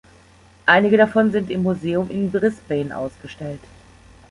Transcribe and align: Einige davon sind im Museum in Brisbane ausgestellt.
Einige 0.65 0.97
davon 0.97 1.31
sind 1.31 1.51
im 1.51 1.61
Museum 1.61 2.09
in 2.09 2.31
Brisbane 2.31 2.91
ausgestellt. 2.97 3.59